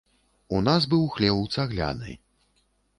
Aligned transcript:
У 0.57 0.61
нас 0.69 0.87
быў 0.95 1.03
хлеў 1.17 1.37
цагляны. 1.59 2.19